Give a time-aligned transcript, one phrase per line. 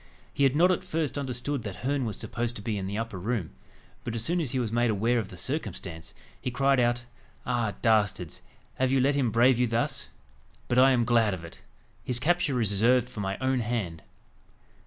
[0.33, 3.19] He had not at first understood that Herne was supposed to be in the upper
[3.19, 3.51] room;
[4.03, 7.05] but as soon as he was made aware of the circumstance, he cried out
[7.45, 8.41] "Ah, dastards!
[8.79, 10.07] have you let him brave you thus?
[10.67, 11.61] But I am glad of it.
[12.03, 14.01] His capture is reserved for my own hand."